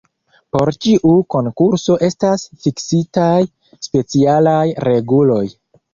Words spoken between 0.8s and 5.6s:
ĉiu konkurso estas fiksitaj specialaj reguloj.